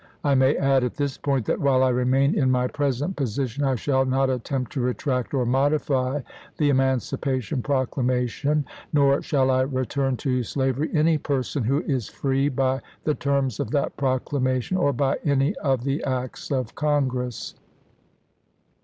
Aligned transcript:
I 0.23 0.33
may 0.33 0.55
add, 0.57 0.83
at 0.83 0.95
this 0.95 1.15
point, 1.15 1.45
that 1.45 1.59
while 1.59 1.83
I 1.83 1.89
remain 1.89 2.33
in 2.33 2.49
my 2.49 2.67
present 2.67 3.15
position 3.15 3.63
I 3.63 3.75
shall 3.75 4.03
not 4.03 4.31
attempt 4.31 4.71
to 4.71 4.81
retract 4.81 5.31
or 5.31 5.45
modify 5.45 6.21
the 6.57 6.71
Emancipation 6.71 7.61
Proclamation, 7.61 8.65
nor 8.91 9.21
shall 9.21 9.51
I 9.51 9.61
return 9.61 10.17
to 10.17 10.41
slavery 10.41 10.89
any 10.91 11.19
person 11.19 11.63
who 11.65 11.83
is 11.83 12.07
free 12.09 12.49
by 12.49 12.81
the 13.03 13.13
terms 13.13 13.59
of 13.59 13.69
that 13.77 13.95
proclamation 13.95 14.75
or 14.75 14.91
by 14.91 15.19
any 15.23 15.53
of 15.57 15.83
the 15.83 16.03
acts 16.03 16.49
of 16.49 16.73
Congress." 16.73 17.53